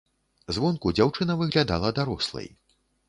Звонку 0.57 0.93
дзяўчына 0.99 1.35
выглядала 1.41 1.93
дарослай. 2.01 2.53